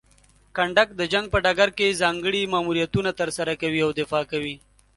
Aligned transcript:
کنډک 0.55 0.89
د 0.95 1.01
جنګ 1.13 1.25
په 1.33 1.37
ډګر 1.45 1.69
کې 1.77 1.97
ځانګړي 2.01 2.41
ماموریتونه 2.53 3.11
ترسره 3.19 3.53
کوي 3.61 3.81
او 3.85 3.91
دفاع 3.99 4.23
کوي. 4.31 4.55